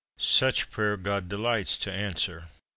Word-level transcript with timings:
"^ 0.19 0.19
Such 0.23 0.71
prayer 0.71 0.97
God 0.97 1.29
delights 1.29 1.77
to 1.77 1.91
answer. 1.91 2.47